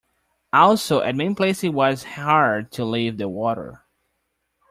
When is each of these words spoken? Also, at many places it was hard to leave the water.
Also, 0.51 1.01
at 1.01 1.15
many 1.15 1.35
places 1.35 1.65
it 1.65 1.73
was 1.75 2.03
hard 2.03 2.71
to 2.71 2.83
leave 2.83 3.17
the 3.19 3.29
water. 3.29 3.83